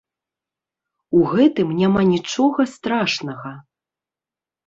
У 1.17 1.25
гэтым 1.33 1.67
няма 1.81 2.01
нічога 2.13 2.61
страшнага. 2.75 3.51